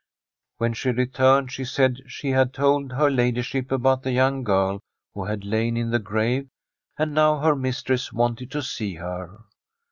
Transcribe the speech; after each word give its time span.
When 0.57 0.73
she 0.73 0.89
returned, 0.89 1.51
she 1.51 1.63
said 1.63 2.01
she 2.09 2.31
had 2.31 2.53
told 2.55 2.91
her 2.91 3.11
ladyship 3.11 3.71
about 3.71 4.01
the 4.01 4.11
young 4.11 4.43
girl 4.43 4.79
who 5.13 5.25
had 5.25 5.45
lain 5.45 5.77
in 5.77 5.91
the 5.91 5.99
grave, 5.99 6.47
and 6.97 7.13
now 7.13 7.37
her 7.37 7.55
mistress 7.55 8.11
wanted 8.11 8.49
to 8.49 8.63
see 8.63 8.95
her. 8.95 9.43